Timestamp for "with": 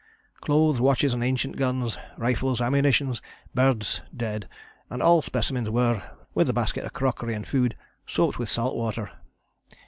6.33-6.47, 8.39-8.49